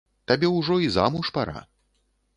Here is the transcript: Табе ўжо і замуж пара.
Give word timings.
Табе 0.29 0.49
ўжо 0.53 0.79
і 0.85 0.89
замуж 0.97 1.33
пара. 1.39 1.59